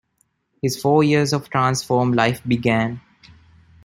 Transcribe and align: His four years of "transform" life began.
His 0.63 0.81
four 0.81 1.03
years 1.03 1.31
of 1.31 1.51
"transform" 1.51 2.13
life 2.13 2.41
began. 2.47 3.01